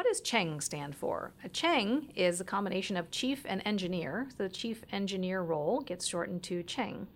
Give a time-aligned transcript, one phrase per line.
[0.00, 1.30] What does Cheng stand for?
[1.44, 4.28] A Cheng is a combination of chief and engineer.
[4.30, 7.06] So the chief engineer role gets shortened to Cheng.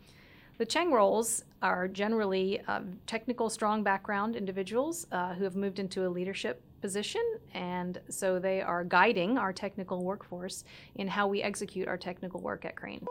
[0.59, 6.07] The Cheng roles are generally uh, technical, strong background individuals uh, who have moved into
[6.07, 7.23] a leadership position,
[7.55, 10.65] and so they are guiding our technical workforce
[10.97, 13.07] in how we execute our technical work at Crane.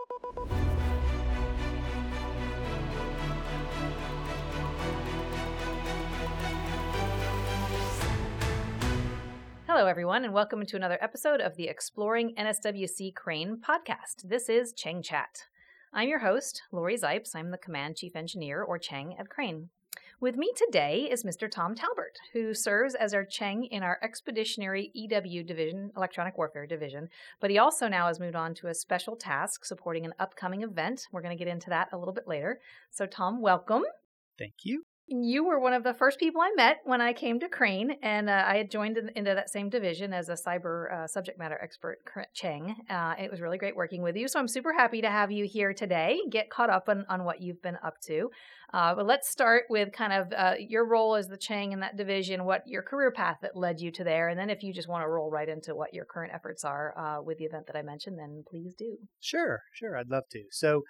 [9.76, 14.28] Hello, everyone, and welcome to another episode of the Exploring NSWC Crane podcast.
[14.28, 15.46] This is Cheng Chat.
[15.92, 17.34] I'm your host, Lori Zipes.
[17.34, 19.70] I'm the Command Chief Engineer, or Cheng, at Crane.
[20.20, 21.50] With me today is Mr.
[21.50, 27.08] Tom Talbert, who serves as our Cheng in our Expeditionary EW Division, Electronic Warfare Division,
[27.40, 31.08] but he also now has moved on to a special task supporting an upcoming event.
[31.10, 32.60] We're going to get into that a little bit later.
[32.92, 33.82] So, Tom, welcome.
[34.38, 37.48] Thank you you were one of the first people I met when I came to
[37.48, 41.06] Crane, and uh, I had joined in, into that same division as a cyber uh,
[41.06, 41.98] subject matter expert,
[42.32, 42.74] Cheng.
[42.88, 45.46] Uh, it was really great working with you, so I'm super happy to have you
[45.46, 46.20] here today.
[46.30, 48.30] Get caught up on, on what you've been up to.
[48.72, 51.96] Uh, but let's start with kind of uh, your role as the Cheng in that
[51.96, 54.88] division, what your career path that led you to there, and then if you just
[54.88, 57.76] want to roll right into what your current efforts are uh, with the event that
[57.76, 58.96] I mentioned, then please do.
[59.20, 60.44] Sure, sure, I'd love to.
[60.50, 60.82] So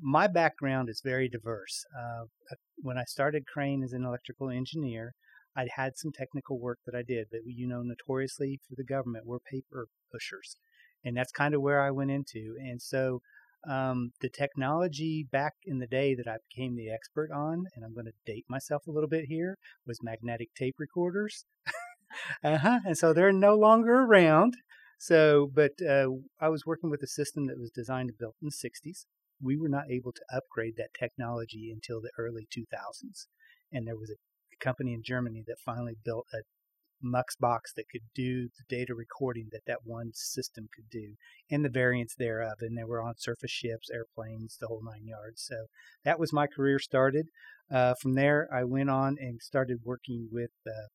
[0.00, 1.84] my background is very diverse.
[1.96, 5.14] Uh, uh, when I started Crane as an electrical engineer,
[5.56, 9.26] I'd had some technical work that I did, but you know, notoriously for the government,
[9.26, 10.56] we're paper pushers.
[11.04, 12.54] And that's kind of where I went into.
[12.58, 13.20] And so
[13.68, 17.94] um, the technology back in the day that I became the expert on, and I'm
[17.94, 21.44] going to date myself a little bit here, was magnetic tape recorders.
[22.44, 22.80] uh-huh.
[22.86, 24.54] And so they're no longer around.
[24.98, 26.06] So, but uh,
[26.40, 29.04] I was working with a system that was designed and built in the 60s
[29.42, 33.26] we were not able to upgrade that technology until the early 2000s.
[33.72, 36.38] And there was a company in Germany that finally built a
[37.04, 41.16] MUX box that could do the data recording that that one system could do
[41.50, 42.58] and the variants thereof.
[42.60, 45.42] And they were on surface ships, airplanes, the whole nine yards.
[45.42, 45.66] So
[46.04, 47.26] that was my career started.
[47.70, 50.88] Uh, from there, I went on and started working with, uh,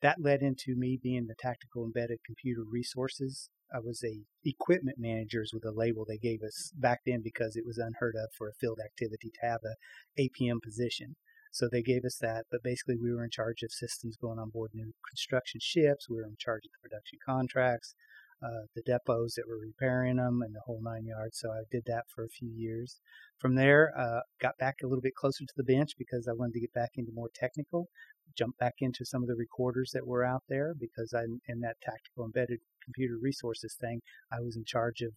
[0.00, 5.50] that led into me being the tactical embedded computer resources I was a equipment managers
[5.52, 8.54] with a label they gave us back then because it was unheard of for a
[8.54, 11.16] field activity to have a APM position.
[11.52, 14.50] So they gave us that, but basically we were in charge of systems going on
[14.50, 16.08] board new construction ships.
[16.08, 17.94] We were in charge of the production contracts,
[18.42, 21.38] uh, the depots that were repairing them, and the whole nine yards.
[21.38, 23.00] So I did that for a few years.
[23.38, 26.54] From there, uh, got back a little bit closer to the bench because I wanted
[26.54, 27.88] to get back into more technical.
[28.36, 31.76] Jumped back into some of the recorders that were out there because I'm in that
[31.82, 34.00] tactical embedded computer resources thing.
[34.32, 35.12] I was in charge of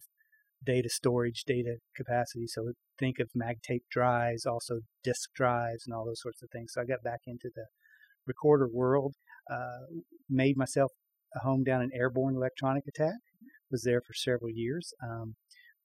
[0.64, 2.46] data storage, data capacity.
[2.46, 6.72] So think of magtape drives, also disk drives, and all those sorts of things.
[6.74, 7.66] So I got back into the
[8.26, 9.14] recorder world.
[9.50, 10.00] Uh,
[10.30, 10.92] made myself
[11.40, 13.16] home down in Airborne Electronic Attack.
[13.70, 14.92] Was there for several years.
[15.02, 15.34] Um,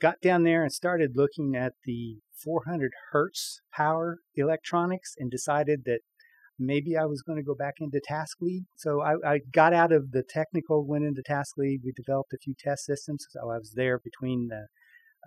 [0.02, 6.00] got down there and started looking at the 400 hertz power electronics and decided that
[6.60, 8.66] maybe I was going to go back into task lead.
[8.76, 11.82] So I, I, got out of the technical, went into task lead.
[11.84, 13.26] We developed a few test systems.
[13.30, 14.66] So I was there between the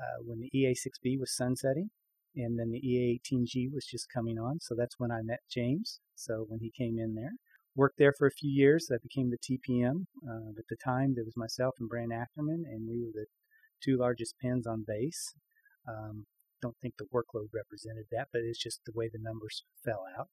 [0.00, 1.90] uh, when the EA6B was sunsetting,
[2.34, 4.58] and then the EA18G was just coming on.
[4.60, 6.00] So that's when I met James.
[6.14, 7.32] So when he came in there,
[7.76, 8.90] worked there for a few years.
[8.92, 10.06] I became the TPM.
[10.26, 13.26] Uh, at the time, there was myself and Brand Ackerman, and we were the
[13.82, 15.34] two largest pins on base.
[15.88, 16.26] Um,
[16.60, 20.28] don't think the workload represented that, but it's just the way the numbers fell out.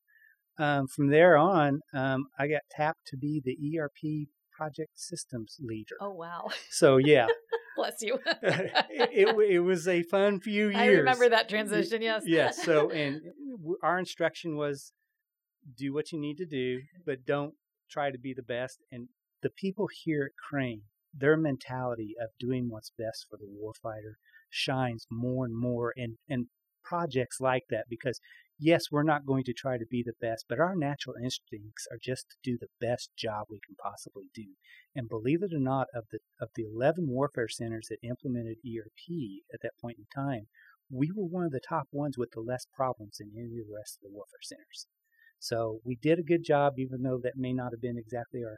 [0.59, 5.95] Um, from there on, um, I got tapped to be the ERP project systems leader.
[6.01, 6.49] Oh wow!
[6.71, 7.27] So yeah,
[7.77, 8.19] bless you.
[8.41, 10.75] it, it, it was a fun few years.
[10.75, 12.01] I remember that transition.
[12.01, 12.23] Yes.
[12.25, 12.63] yes.
[12.63, 13.21] So and
[13.83, 14.91] our instruction was,
[15.75, 17.53] do what you need to do, but don't
[17.89, 18.83] try to be the best.
[18.91, 19.09] And
[19.41, 20.83] the people here at Crane,
[21.13, 24.15] their mentality of doing what's best for the warfighter
[24.49, 26.47] shines more and more in, in
[26.83, 28.19] projects like that because
[28.59, 31.99] yes, we're not going to try to be the best, but our natural instincts are
[32.01, 34.45] just to do the best job we can possibly do.
[34.95, 39.43] And believe it or not, of the of the 11 warfare centers that implemented ERP
[39.53, 40.47] at that point in time,
[40.89, 43.75] we were one of the top ones with the less problems than any of the
[43.75, 44.87] rest of the warfare centers.
[45.39, 48.57] So we did a good job, even though that may not have been exactly our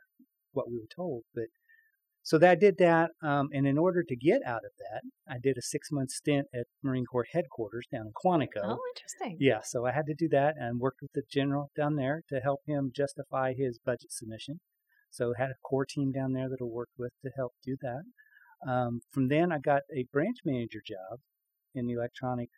[0.54, 1.24] what we were told.
[1.36, 1.46] But
[2.24, 5.38] so that I did that, um, and in order to get out of that, I
[5.42, 8.62] did a six month stint at Marine Corps headquarters down in Quantico.
[8.64, 9.38] Oh, interesting.
[9.40, 12.40] Yeah, so I had to do that and worked with the general down there to
[12.40, 14.60] help him justify his budget submission.
[15.10, 17.78] So I had a core team down there that I worked with to help do
[17.82, 18.04] that.
[18.68, 21.20] Um, from then, I got a branch manager job
[21.74, 22.50] in the electronic,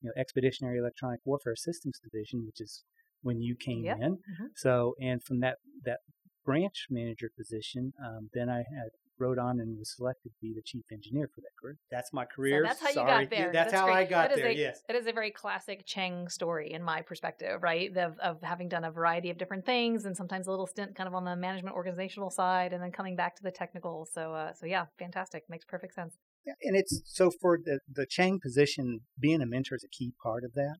[0.00, 2.84] you know, expeditionary electronic warfare systems division, which is
[3.22, 3.98] when you came yep.
[4.00, 4.12] in.
[4.12, 4.46] Mm-hmm.
[4.56, 5.98] So, and from that that
[6.44, 10.62] branch manager position, um, then I had wrote on and was selected to be the
[10.64, 11.76] chief engineer for that group.
[11.90, 12.62] That's my career.
[12.64, 13.22] So that's how Sorry.
[13.22, 13.52] you got there.
[13.52, 13.96] That's, That's how great.
[13.96, 14.48] I got That there.
[14.48, 14.80] a- yes.
[14.88, 17.96] It is a very classic Cheng story in my perspective, right?
[17.96, 21.06] Of, of having done a variety of different things and sometimes a little stint kind
[21.06, 24.08] of on the management organizational side and then coming back to the technical.
[24.12, 25.44] So, uh, so yeah, fantastic.
[25.48, 26.16] Makes perfect sense.
[26.44, 30.12] Yeah, and it's so for the the Cheng position, being a mentor is a key
[30.20, 30.78] part of that.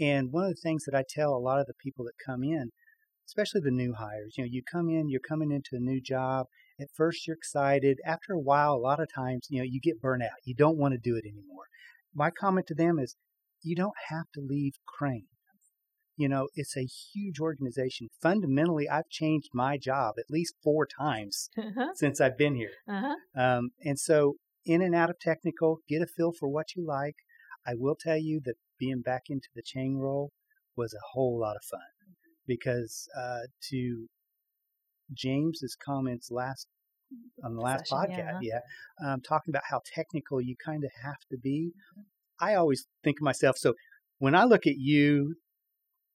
[0.00, 2.42] And one of the things that I tell a lot of the people that come
[2.42, 2.70] in,
[3.28, 6.46] especially the new hires, you know, you come in, you're coming into a new job.
[6.80, 7.98] At first, you're excited.
[8.04, 10.42] After a while, a lot of times, you know, you get burnt out.
[10.44, 11.64] You don't want to do it anymore.
[12.14, 13.16] My comment to them is,
[13.62, 15.26] you don't have to leave Crane.
[16.16, 18.08] You know, it's a huge organization.
[18.22, 21.88] Fundamentally, I've changed my job at least four times uh-huh.
[21.94, 22.72] since I've been here.
[22.88, 23.14] Uh-huh.
[23.36, 27.16] Um, and so, in and out of technical, get a feel for what you like.
[27.66, 30.32] I will tell you that being back into the Cheng role
[30.76, 31.80] was a whole lot of fun
[32.46, 34.06] because uh, to
[35.12, 36.66] James's comments last
[37.44, 38.60] on the last Session, podcast, yeah.
[39.02, 41.72] yeah, um, talking about how technical you kind of have to be.
[42.40, 43.56] I always think of myself.
[43.56, 43.74] So
[44.18, 45.36] when I look at you,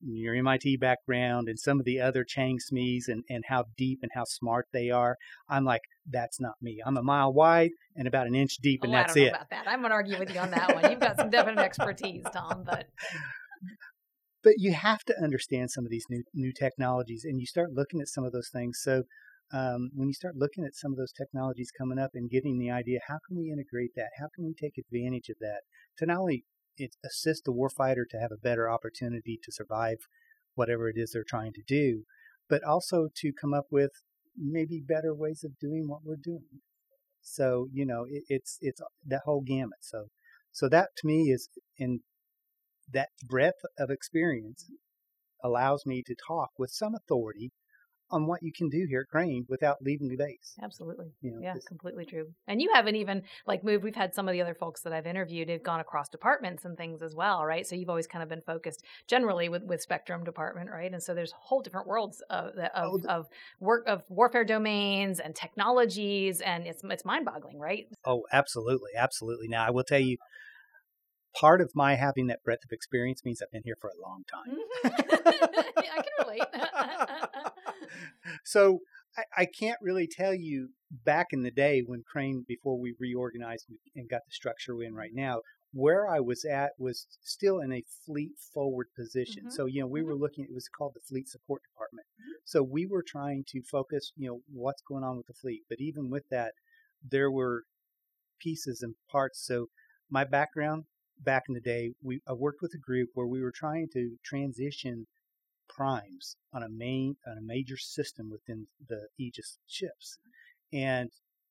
[0.01, 4.11] your MIT background, and some of the other Cheng SMEs, and and how deep and
[4.13, 5.17] how smart they are,
[5.47, 6.79] I'm like, that's not me.
[6.85, 9.29] I'm a mile wide and about an inch deep, and Oh, that's I don't it.
[9.33, 9.67] about that.
[9.67, 10.89] I'm going to argue with you on that one.
[10.89, 12.87] You've got some definite expertise, Tom, but
[14.43, 18.01] but you have to understand some of these new new technologies and you start looking
[18.01, 19.03] at some of those things so
[19.51, 22.69] um, when you start looking at some of those technologies coming up and getting the
[22.69, 25.61] idea how can we integrate that how can we take advantage of that
[25.97, 26.45] to not only
[26.79, 29.97] it assist the warfighter to have a better opportunity to survive
[30.55, 32.03] whatever it is they're trying to do
[32.49, 33.91] but also to come up with
[34.35, 36.61] maybe better ways of doing what we're doing.
[37.21, 39.79] So you know it, it's it's that whole gamut.
[39.81, 40.05] So
[40.51, 42.01] so that to me is in
[42.91, 44.65] that breadth of experience
[45.43, 47.51] allows me to talk with some authority
[48.11, 50.55] on what you can do here at Crane without leaving the base.
[50.61, 51.07] absolutely.
[51.21, 52.27] You know, Yeah, completely true.
[52.47, 53.83] And you haven't even like moved.
[53.83, 56.77] We've had some of the other folks that I've interviewed have gone across departments and
[56.77, 57.65] things as well, right?
[57.65, 60.91] So you've always kind of been focused generally with with Spectrum department, right?
[60.91, 63.27] And so there's whole different worlds of oh, of, Oh, of
[63.59, 67.87] work of warfare domains and technologies, and it's it's mind boggling, right?
[68.05, 69.47] Oh, absolutely, absolutely.
[69.47, 70.17] Now I will tell you,
[71.35, 74.23] part of my having that breadth of experience means I've been here for a long
[74.31, 74.57] time.
[74.57, 75.59] Mm-hmm.
[75.91, 76.43] I can relate.
[78.49, 78.79] so
[79.17, 83.65] I, I can't really tell you back in the day when Crane, before we reorganized
[83.95, 85.41] and got the structure we're in right now,
[85.71, 89.45] where I was at was still in a fleet forward position.
[89.45, 89.51] Mhm.
[89.51, 92.07] So, you know, we were looking, it was called the Fleet Support Department.
[92.43, 95.63] So we were trying to focus, you know, what's going on with the fleet.
[95.69, 96.53] But even with that,
[97.03, 97.65] there were
[98.39, 99.45] pieces and parts.
[99.45, 99.67] So
[100.09, 100.85] my background
[101.19, 104.17] back in the day, we I worked with a group where we were trying to
[104.23, 105.07] transition
[105.79, 110.17] primes on a main on a major system within the Aegis ships.
[110.73, 111.09] And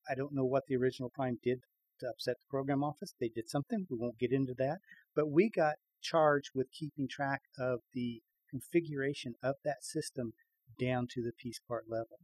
[0.08, 1.60] I don't know what the original prime did
[2.00, 3.14] to upset the program office.
[3.18, 3.86] They did something.
[3.88, 4.78] We won't get into that.
[5.16, 8.20] But we got charged with keeping track of the
[8.50, 10.34] configuration of that system
[10.78, 12.18] down to the piece part level.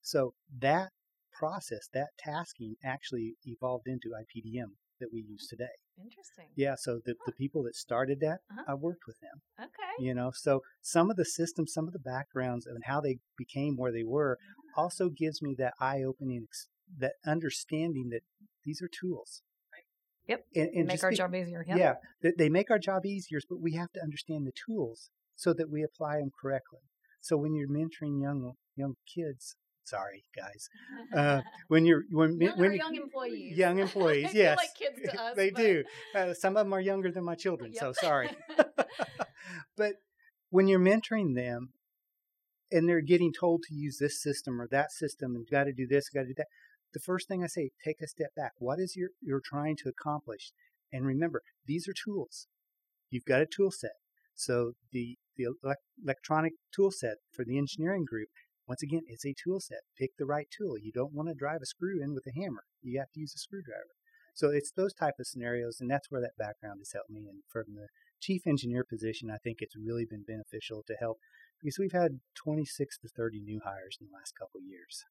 [0.00, 0.88] So that
[1.32, 4.72] process, that tasking actually evolved into IPDM
[5.02, 5.76] that we use today.
[6.02, 6.46] Interesting.
[6.56, 8.62] Yeah, so the, the people that started that, Uh-huh.
[8.72, 9.92] I worked with them Okay.
[10.06, 13.76] you know so some of the systems some of the backgrounds and how they became
[13.76, 14.38] where they were
[14.76, 16.68] also gives me that eye-opening ex-
[17.04, 18.22] that understanding that
[18.64, 19.42] these are tools
[20.28, 20.44] Yep.
[20.54, 21.64] and, and Make our job easier.
[21.66, 21.78] Yep.
[21.78, 25.52] yeah they, they make our job easier but we have to understand the tools so
[25.52, 26.84] that we apply them correctly
[27.20, 30.68] so when you're mentoring young young kids sorry guys
[31.16, 33.56] uh, when you're when, young, when you- young employees.
[33.56, 35.36] young employees yes like kids to us.
[35.36, 35.84] they but- do
[36.14, 38.30] uh, some of them are younger than my children so sorry
[39.76, 39.94] but
[40.50, 41.70] when you're mentoring them
[42.70, 45.86] and they're getting told to use this system or that system and got to do
[45.86, 46.46] this, got to do that,
[46.94, 48.52] the first thing I say, take a step back.
[48.58, 50.52] What is your you're trying to accomplish?
[50.92, 52.46] And remember, these are tools.
[53.10, 53.92] You've got a tool set.
[54.34, 58.28] So the the elec- electronic tool set for the engineering group,
[58.68, 59.80] once again, it's a tool set.
[59.98, 60.78] Pick the right tool.
[60.78, 62.64] You don't want to drive a screw in with a hammer.
[62.82, 63.94] You have to use a screwdriver.
[64.34, 67.26] So it's those type of scenarios, and that's where that background has helped me.
[67.28, 67.88] And from the
[68.20, 71.18] chief engineer position, I think it's really been beneficial to help
[71.60, 75.04] because we've had 26 to 30 new hires in the last couple of years.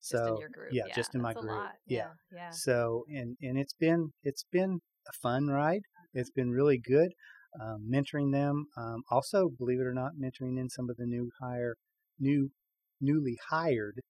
[0.00, 0.72] Just So in your group.
[0.72, 1.46] yeah, just in my group.
[1.46, 1.72] lot.
[1.86, 2.08] Yeah.
[2.32, 2.50] Yeah.
[2.50, 5.82] so and and it's been it's been a fun ride.
[6.12, 7.12] It's been really good.
[7.60, 11.30] Um, mentoring them, um, also believe it or not, mentoring in some of the new
[11.40, 11.76] hire,
[12.18, 12.50] new,
[13.04, 14.00] newly hired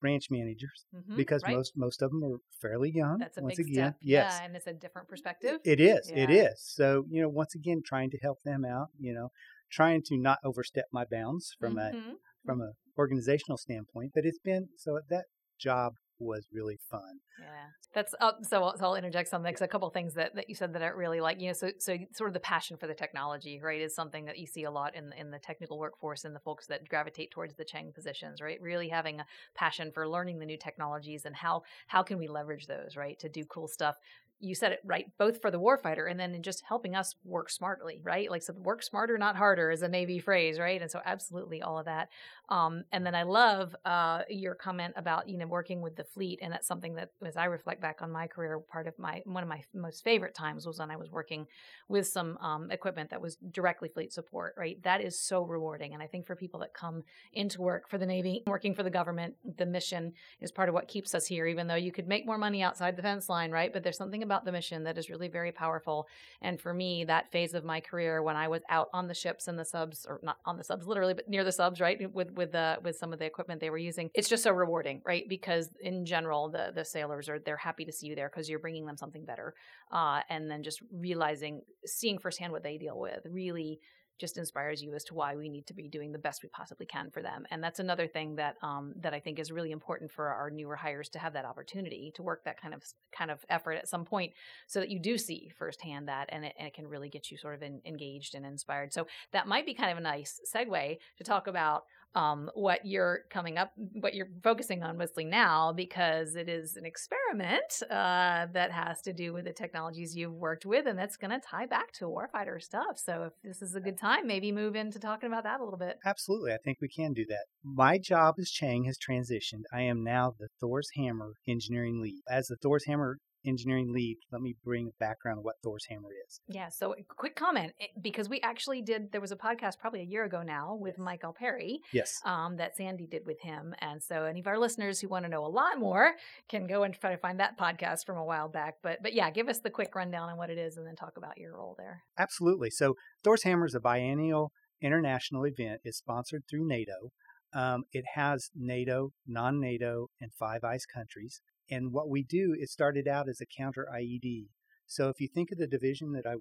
[0.00, 1.56] branch managers Mhm, because right.
[1.56, 3.20] most most of them are fairly young.
[3.20, 3.98] That's a once big again, step.
[4.00, 5.60] yes, Yeah, and it's a different perspective.
[5.64, 6.10] it is.
[6.14, 6.30] It Yeah.
[6.30, 6.60] is.
[6.62, 8.88] So you know, once again, trying to help them out.
[8.98, 9.30] You know,
[9.70, 12.18] trying to not overstep my bounds from a Mhm.
[12.44, 14.12] from a organizational standpoint.
[14.14, 15.26] But it's been so that
[15.58, 17.18] job was really fun.
[17.40, 18.72] Yeah, that's uh, so.
[18.78, 19.52] So I'll interject something.
[19.52, 21.40] Cause a couple things that, that you said that I really like.
[21.40, 24.38] You know, so so sort of the passion for the technology, right, is something that
[24.38, 27.54] you see a lot in in the technical workforce and the folks that gravitate towards
[27.54, 28.60] the Cheng positions, right?
[28.60, 32.66] Really having a passion for learning the new technologies and how how can we leverage
[32.66, 33.96] those, right, to do cool stuff
[34.44, 37.50] you said it right, both for the warfighter and then in just helping us work
[37.50, 38.30] smartly, right?
[38.30, 40.80] Like, so work smarter, not harder is a Navy phrase, right?
[40.80, 42.08] And so, absolutely all of that.
[42.48, 46.40] Um, and then I love uh, your comment about, you know, working with the fleet.
[46.42, 49.42] And that's something that, as I reflect back on my career, part of my, one
[49.42, 51.46] of my most favorite times was when I was working
[51.88, 54.82] with some um, equipment that was directly fleet support, right?
[54.82, 55.94] That is so rewarding.
[55.94, 58.90] And I think for people that come into work for the Navy, working for the
[58.90, 62.26] government, the mission is part of what keeps us here, even though you could make
[62.26, 63.72] more money outside the fence line, right?
[63.72, 66.08] But there's something about the mission that is really very powerful.
[66.40, 69.48] And for me, that phase of my career when I was out on the ships
[69.48, 72.30] and the subs, or not on the subs literally, but near the subs, right, with
[72.32, 75.28] with the with some of the equipment they were using, it's just so rewarding, right?
[75.28, 78.58] Because in general, the the sailors are they're happy to see you there because you're
[78.58, 79.54] bringing them something better,
[79.92, 83.80] uh, and then just realizing, seeing firsthand what they deal with, really
[84.18, 86.86] just inspires you as to why we need to be doing the best we possibly
[86.86, 87.44] can for them.
[87.50, 90.76] And that's another thing that um, that I think is really important for our newer
[90.76, 92.82] hires to have that opportunity to work that kind of
[93.16, 94.32] kind of effort at some point,
[94.66, 97.36] so that you do see firsthand that, and it, and it can really get you
[97.36, 98.92] sort of in, engaged and inspired.
[98.92, 103.20] So that might be kind of a nice segue to talk about um, what you're
[103.30, 108.70] coming up, what you're focusing on mostly now, because it is an experiment uh, that
[108.70, 111.92] has to do with the technologies you've worked with, and that's going to tie back
[111.92, 112.96] to warfighter stuff.
[112.96, 115.78] So if this is a good time, maybe move into talking about that a little
[115.78, 115.96] bit.
[116.04, 117.44] Absolutely, I think we can do that.
[117.62, 119.62] My job as Cheng has transitioned.
[119.72, 122.22] I am now the Thor's Hammer engineering lead.
[122.30, 126.40] As the Thor's Hammer engineering lead, let me bring background of what Thor's Hammer is.
[126.48, 130.04] Yeah, so quick comment eh, because we actually did, there was a podcast probably a
[130.04, 131.78] year ago now with Mike Alperi.
[131.92, 132.20] Yes.
[132.24, 133.74] Um, that Sandy did with him.
[133.80, 136.12] And so any of our listeners who want to know a lot more
[136.48, 138.74] can go and try to find that podcast from a while back.
[138.82, 141.16] But, but yeah, give us the quick rundown on what it is and then talk
[141.16, 142.02] about your role there.
[142.18, 142.70] Absolutely.
[142.70, 145.80] So Thor's Hammer is a biennial international event.
[145.84, 147.10] It's sponsored through NATO.
[147.54, 151.40] Um, it has NATO, non NATO, and Five Eyes countries.
[151.70, 154.48] And what we do, it started out as a counter IED.
[154.86, 156.34] So if you think of the division that I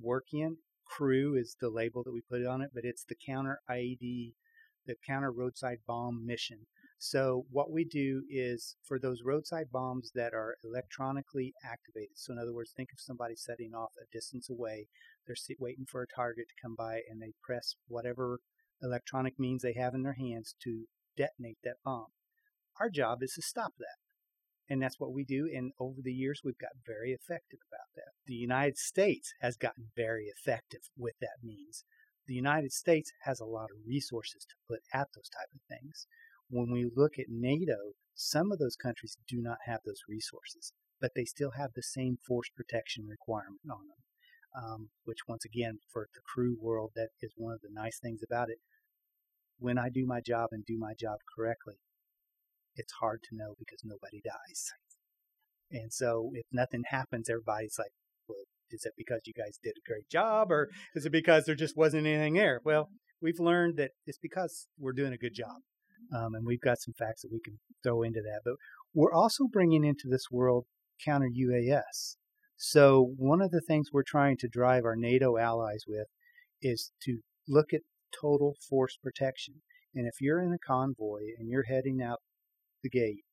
[0.00, 3.60] work in, crew is the label that we put on it, but it's the counter
[3.70, 4.32] IED,
[4.86, 6.66] the counter roadside bomb mission.
[6.98, 12.16] So what we do is for those roadside bombs that are electronically activated.
[12.16, 14.86] So in other words, think of somebody setting off a distance away.
[15.26, 18.38] They're waiting for a target to come by and they press whatever
[18.82, 20.84] electronic means they have in their hands to
[21.16, 22.06] detonate that bomb.
[22.80, 24.01] Our job is to stop that.
[24.72, 25.50] And that's what we do.
[25.54, 28.12] And over the years, we've got very effective about that.
[28.24, 31.84] The United States has gotten very effective with that means.
[32.26, 36.06] The United States has a lot of resources to put at those type of things.
[36.48, 41.10] When we look at NATO, some of those countries do not have those resources, but
[41.14, 44.00] they still have the same force protection requirement on them.
[44.56, 48.22] Um, which once again, for the crew world, that is one of the nice things
[48.24, 48.60] about it.
[49.58, 51.74] When I do my job and do my job correctly,
[52.76, 54.70] it's hard to know because nobody dies.
[55.70, 57.92] And so if nothing happens, everybody's like,
[58.28, 61.54] well, is it because you guys did a great job or is it because there
[61.54, 62.60] just wasn't anything there?
[62.64, 62.88] Well,
[63.20, 65.60] we've learned that it's because we're doing a good job.
[66.14, 68.40] Um, and we've got some facts that we can throw into that.
[68.44, 68.54] But
[68.92, 70.66] we're also bringing into this world
[71.02, 72.16] counter UAS.
[72.56, 76.08] So one of the things we're trying to drive our NATO allies with
[76.60, 77.80] is to look at
[78.20, 79.62] total force protection.
[79.94, 82.20] And if you're in a convoy and you're heading out
[82.82, 83.24] the gate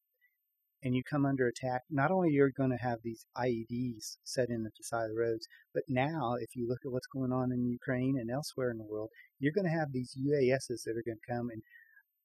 [0.82, 4.66] and you come under attack, not only you're going to have these IEDs set in
[4.66, 7.52] at the side of the roads, but now if you look at what's going on
[7.52, 11.04] in Ukraine and elsewhere in the world, you're going to have these UASs that are
[11.06, 11.62] going to come and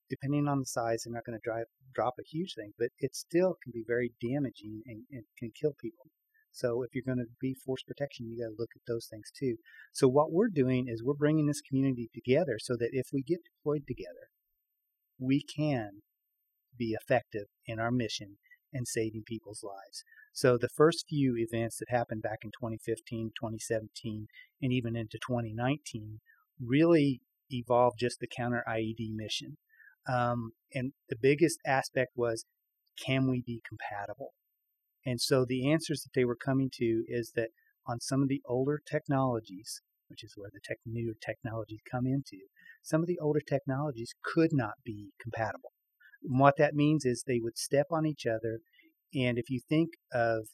[0.08, 3.16] depending on the size, they're not going to drive, drop a huge thing, but it
[3.16, 6.06] still can be very damaging and, and can kill people.
[6.52, 9.32] So if you're going to be force protection, you got to look at those things
[9.36, 9.56] too.
[9.92, 13.40] So what we're doing is we're bringing this community together so that if we get
[13.42, 14.30] deployed together,
[15.18, 16.02] we can
[16.78, 18.36] be effective in our mission
[18.72, 20.04] and saving people's lives.
[20.32, 24.26] So the first few events that happened back in 2015, 2017,
[24.60, 26.20] and even into 2019
[26.60, 29.56] really evolved just the counter IED mission.
[30.08, 32.44] Um, and the biggest aspect was,
[33.04, 34.32] can we be compatible?
[35.06, 37.50] And so the answers that they were coming to is that
[37.86, 42.38] on some of the older technologies, which is where the tech, newer technologies come into,
[42.82, 45.73] some of the older technologies could not be compatible.
[46.24, 48.60] And what that means is they would step on each other.
[49.14, 50.48] And if you think of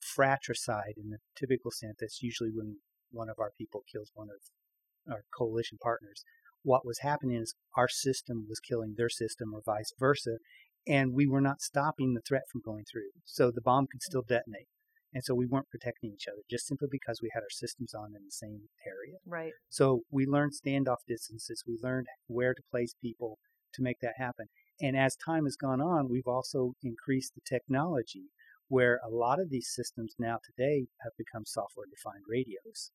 [0.00, 2.78] fratricide in the typical sense, that's usually when
[3.10, 6.24] one of our people kills one of our coalition partners.
[6.64, 10.38] what was happening is our system was killing their system or vice versa.
[10.86, 13.10] And we were not stopping the threat from going through.
[13.24, 14.68] So the bomb could still detonate.
[15.12, 18.08] And so we weren't protecting each other just simply because we had our systems on
[18.16, 19.18] in the same area.
[19.24, 19.52] Right.
[19.70, 21.62] So we learned standoff distances.
[21.66, 23.38] We learned where to place people
[23.74, 24.46] to make that happen.
[24.80, 28.30] And as time has gone on, we've also increased the technology
[28.68, 32.90] where a lot of these systems now today have become software defined radios.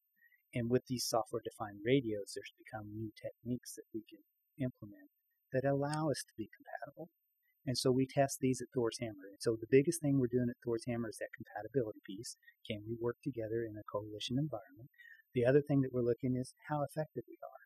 [0.53, 4.19] And with these software defined radios, there's become new techniques that we can
[4.59, 5.09] implement
[5.53, 7.09] that allow us to be compatible.
[7.65, 9.29] And so we test these at Thor's Hammer.
[9.29, 12.36] And so the biggest thing we're doing at Thor's Hammer is that compatibility piece.
[12.65, 14.89] Can we work together in a coalition environment?
[15.33, 17.63] The other thing that we're looking is how effective we are.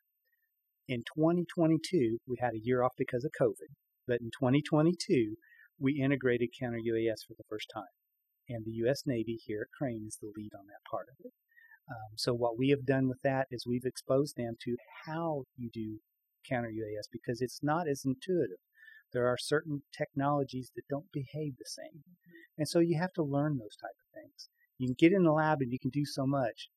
[0.89, 3.71] In 2022, we had a year off because of COVID,
[4.07, 5.35] but in 2022,
[5.79, 7.93] we integrated counter UAS for the first time.
[8.49, 9.03] And the U.S.
[9.05, 11.31] Navy here at Crane is the lead on that part of it.
[11.89, 15.69] Um, so what we have done with that is we've exposed them to how you
[15.73, 15.99] do
[16.47, 18.59] counter UAS because it's not as intuitive.
[19.11, 22.03] There are certain technologies that don't behave the same.
[22.57, 24.49] And so you have to learn those type of things.
[24.77, 26.69] You can get in the lab and you can do so much,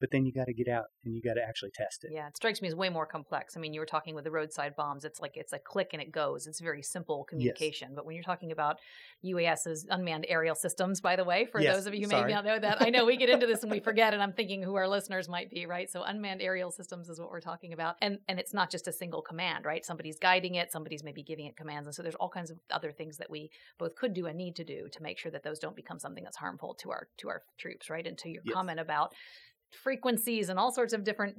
[0.00, 2.10] but then you got to get out and you got to actually test it.
[2.12, 3.56] Yeah, it strikes me as way more complex.
[3.56, 5.04] I mean, you were talking with the roadside bombs.
[5.04, 6.46] It's like it's a click and it goes.
[6.46, 7.88] It's very simple communication.
[7.90, 7.96] Yes.
[7.96, 8.78] But when you're talking about
[9.24, 12.26] UAS's unmanned aerial systems, by the way, for yes, those of you who sorry.
[12.26, 14.32] may not know that, I know we get into this and we forget, and I'm
[14.32, 15.90] thinking who our listeners might be, right?
[15.90, 18.92] So unmanned aerial systems is what we're talking about, and and it's not just a
[18.92, 19.84] single command, right?
[19.84, 22.92] Somebody's guiding it, somebody's maybe giving it commands, and so there's all kinds of other
[22.92, 25.58] things that we both could do and need to do to make sure that those
[25.58, 28.06] don't become something that's harmful to our to our troops, right?
[28.06, 28.54] And to your yes.
[28.54, 29.12] comment about
[29.82, 31.36] frequencies and all sorts of different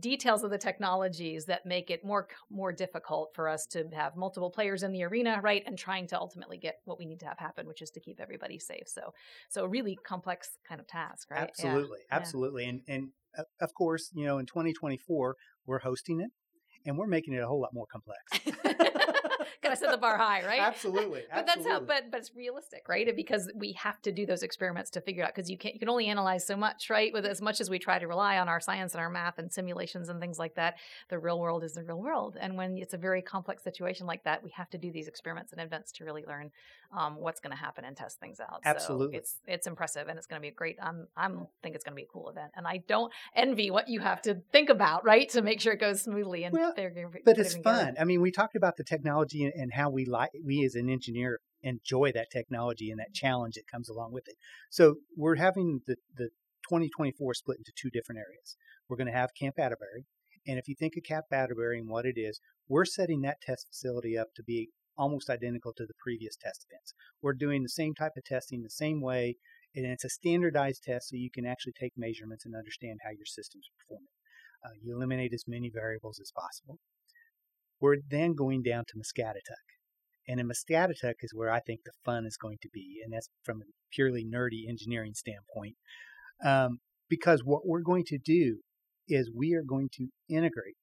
[0.00, 4.50] details of the technologies that make it more more difficult for us to have multiple
[4.50, 7.38] players in the arena right and trying to ultimately get what we need to have
[7.38, 9.12] happen which is to keep everybody safe so
[9.48, 12.16] so a really complex kind of task right absolutely yeah.
[12.16, 12.70] absolutely yeah.
[12.70, 15.36] and and uh, of course you know in 2024
[15.66, 16.30] we're hosting it
[16.86, 18.20] and we're making it a whole lot more complex
[19.64, 20.60] gotta set the bar high, right?
[20.60, 21.22] Absolutely.
[21.34, 21.80] but that's how.
[21.80, 23.14] But but it's realistic, right?
[23.14, 25.88] Because we have to do those experiments to figure out because you can you can
[25.88, 27.12] only analyze so much, right?
[27.12, 29.52] With as much as we try to rely on our science and our math and
[29.52, 30.76] simulations and things like that,
[31.08, 32.36] the real world is the real world.
[32.40, 35.52] And when it's a very complex situation like that, we have to do these experiments
[35.52, 36.50] in advance to really learn
[36.96, 38.60] um, what's going to happen and test things out.
[38.64, 40.76] Absolutely, so it's it's impressive and it's going to be a great.
[40.82, 43.88] I'm I'm think it's going to be a cool event, and I don't envy what
[43.88, 46.44] you have to think about, right, to make sure it goes smoothly.
[46.44, 46.74] And well,
[47.24, 47.96] but it's fun.
[47.98, 51.40] I mean, we talked about the technology and how we like we as an engineer
[51.62, 54.36] enjoy that technology and that challenge that comes along with it.
[54.70, 56.30] So we're having the the
[56.68, 58.56] 2024 split into two different areas.
[58.88, 60.04] We're going to have Camp Atterbury,
[60.46, 63.66] and if you think of Camp Atterbury and what it is, we're setting that test
[63.68, 66.94] facility up to be almost identical to the previous test events.
[67.20, 69.36] We're doing the same type of testing the same way,
[69.74, 73.26] and it's a standardized test so you can actually take measurements and understand how your
[73.26, 74.08] system's performing.
[74.64, 76.78] Uh, you eliminate as many variables as possible.
[77.80, 79.64] We're then going down to Muscatatuck.
[80.26, 83.28] And in Muscatatuck is where I think the fun is going to be, and that's
[83.42, 85.76] from a purely nerdy engineering standpoint.
[86.42, 88.58] Um, because what we're going to do
[89.08, 90.76] is we are going to integrate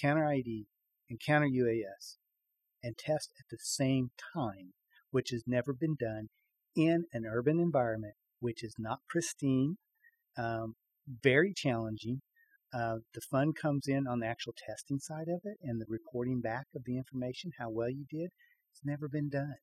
[0.00, 0.66] counter ID
[1.08, 2.16] and counter UAS
[2.82, 4.72] and test at the same time,
[5.10, 6.28] which has never been done
[6.74, 9.76] in an urban environment, which is not pristine,
[10.36, 10.74] um,
[11.22, 12.22] very challenging.
[12.72, 16.40] Uh, the fun comes in on the actual testing side of it and the reporting
[16.40, 18.30] back of the information, how well you did.
[18.70, 19.56] It's never been done.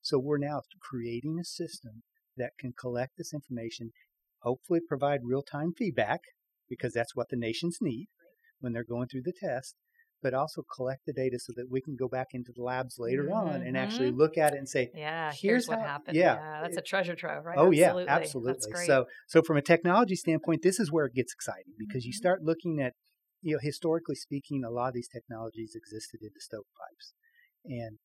[0.00, 2.02] So we're now creating a system
[2.36, 3.90] that can collect this information,
[4.42, 6.20] hopefully provide real time feedback,
[6.68, 8.06] because that's what the nations need
[8.60, 9.74] when they're going through the test,
[10.22, 13.24] but also collect the data so that we can go back into the labs later
[13.30, 13.48] mm-hmm.
[13.48, 14.18] on and actually Mm-hmm.
[14.18, 16.16] look at it and say, Yeah, here's, here's what how- happened.
[16.16, 17.58] Yeah, Yeah, that's a treasure trove, right?
[17.58, 18.04] Oh absolutely.
[18.04, 18.52] yeah, absolutely.
[18.52, 18.86] That's great.
[18.86, 22.16] So so from a technology standpoint, this is where it gets exciting because you Mhm.
[22.16, 22.94] start looking at
[23.42, 27.12] you know historically speaking, a lot of these technologies existed in the stovepipes
[27.64, 27.98] and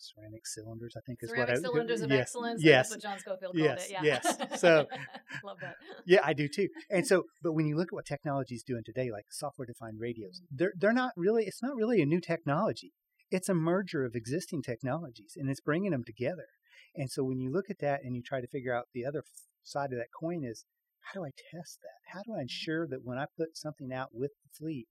[0.00, 0.94] ceramic cylinders.
[0.96, 2.62] I think is Ceramic what I, cylinders of yes, excellence.
[2.62, 4.06] Yes, That's what John Schofield Yes, called it.
[4.06, 4.20] Yeah.
[4.24, 4.60] yes.
[4.60, 4.86] So-
[5.44, 5.76] love that.
[6.06, 6.68] yeah, I do too.
[6.90, 10.40] And so, but when you look at what technology is doing today, like software-defined radios,
[10.40, 10.56] mm-hmm.
[10.56, 11.44] they're they're not really.
[11.44, 12.92] It's not really a new technology.
[13.30, 16.46] It's a merger of existing technologies, and it's bringing them together.
[16.94, 19.22] And so, when you look at that and you try to figure out the other
[19.62, 20.64] side of that coin is,
[21.00, 22.12] how do I test that?
[22.12, 22.42] How do I mm-hmm.
[22.42, 24.88] ensure that when I put something out with the fleet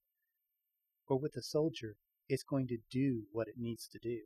[1.08, 1.96] or with the soldier,
[2.28, 4.20] it's going to do what it needs to do?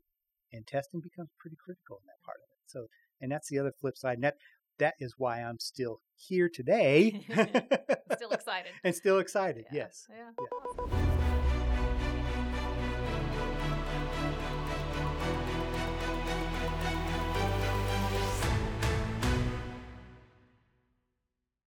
[0.54, 2.72] And testing becomes pretty critical in that part of it.
[2.72, 2.86] So,
[3.22, 4.16] and that's the other flip side.
[4.16, 4.36] And that
[4.80, 7.26] that is why I'm still here today.
[8.16, 8.72] Still excited.
[8.84, 9.66] and still excited.
[9.72, 9.84] Yeah.
[9.86, 10.08] Yes.
[10.10, 10.30] Yeah.
[10.40, 11.10] Yeah.